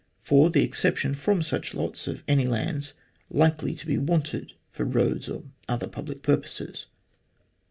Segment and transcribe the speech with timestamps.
[0.23, 2.95] (4) The exception from such lots of any lands
[3.29, 6.87] likely to be wanted for roads or other public purposes.